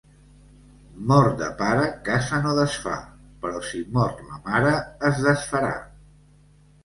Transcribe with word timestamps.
Mort 1.09 1.33
de 1.41 1.49
pare 1.59 1.83
casa 2.07 2.39
no 2.45 2.53
desfà, 2.59 2.95
però 3.43 3.61
si 3.71 3.81
mort 3.97 4.23
la 4.31 4.39
mare 4.49 4.71
es 5.11 5.21
desfarà. 5.27 5.73